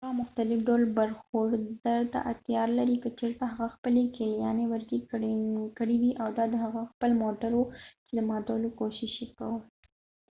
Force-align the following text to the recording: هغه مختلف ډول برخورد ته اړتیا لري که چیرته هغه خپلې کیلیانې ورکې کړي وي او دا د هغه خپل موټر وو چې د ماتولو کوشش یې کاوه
هغه 0.05 0.17
مختلف 0.23 0.59
ډول 0.67 0.83
برخورد 0.99 1.63
ته 2.13 2.19
اړتیا 2.31 2.63
لري 2.77 2.95
که 3.03 3.09
چیرته 3.19 3.43
هغه 3.51 3.67
خپلې 3.75 4.03
کیلیانې 4.15 4.65
ورکې 4.73 4.97
کړي 5.79 5.93
وي 6.01 6.11
او 6.21 6.27
دا 6.37 6.45
د 6.53 6.55
هغه 6.65 6.81
خپل 6.91 7.11
موټر 7.23 7.51
وو 7.55 7.71
چې 8.05 8.11
د 8.13 8.19
ماتولو 8.29 8.69
کوشش 8.79 9.11
یې 9.21 9.27
کاوه 9.37 9.59